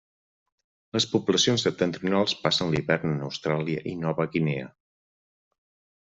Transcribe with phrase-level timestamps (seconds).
[0.95, 4.71] Les poblacions septentrionals passen l'hivern en Austràlia i Nova Guinea.